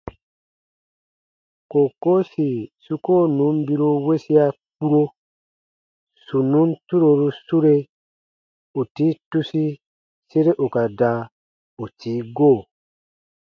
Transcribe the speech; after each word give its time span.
Kookoo 1.71 2.21
sì 2.31 2.47
su 2.83 2.93
koo 3.05 3.25
nùn 3.37 3.55
biru 3.67 3.89
wesia 4.07 4.45
kpuro, 4.75 5.03
sù 6.25 6.37
nùn 6.51 6.69
turoru 6.87 7.27
sure, 7.45 7.75
ù 8.79 8.81
tii 8.95 9.13
tusi 9.29 9.65
sere 10.29 10.51
ù 10.63 10.65
ka 10.73 10.83
da 10.99 11.13
ù 11.83 11.85
tii 11.99 12.19
go. 12.37 12.51